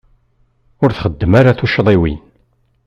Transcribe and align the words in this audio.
Ur 0.83 0.89
txeddmem 0.91 1.33
ara 1.39 1.57
tuccḍiwin. 1.59 2.21